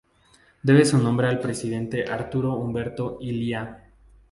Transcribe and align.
Debe 0.63 0.83
su 0.83 0.97
nombre 0.97 1.27
al 1.27 1.39
presidente 1.39 2.05
Arturo 2.09 2.55
Umberto 2.55 3.19
Illia. 3.21 3.91